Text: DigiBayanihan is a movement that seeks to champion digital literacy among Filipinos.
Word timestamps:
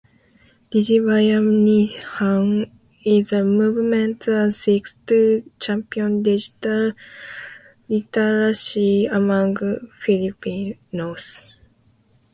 DigiBayanihan 0.71 2.71
is 3.05 3.31
a 3.31 3.43
movement 3.43 4.21
that 4.25 4.51
seeks 4.51 4.97
to 5.05 5.43
champion 5.59 6.23
digital 6.23 6.93
literacy 7.87 9.05
among 9.05 9.57
Filipinos. 10.01 11.55